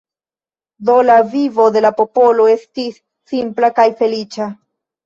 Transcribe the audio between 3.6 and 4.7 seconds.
kaj feliĉa.